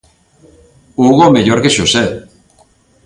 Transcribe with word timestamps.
Hugo 1.03 1.27
mellor 1.35 1.59
que 1.63 1.75
Xosé. 1.77 2.05